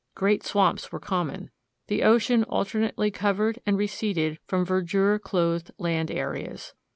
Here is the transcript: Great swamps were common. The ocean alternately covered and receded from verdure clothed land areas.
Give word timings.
Great 0.15 0.41
swamps 0.43 0.91
were 0.91 0.99
common. 0.99 1.51
The 1.85 2.01
ocean 2.01 2.43
alternately 2.45 3.11
covered 3.11 3.59
and 3.67 3.77
receded 3.77 4.39
from 4.47 4.65
verdure 4.65 5.19
clothed 5.21 5.69
land 5.77 6.09
areas. 6.09 6.73